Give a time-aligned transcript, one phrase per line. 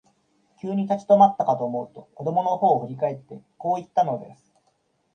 [0.59, 4.51] 急に立ち止まったかと思うと、子供のほうを振り返って、こう言ったのです。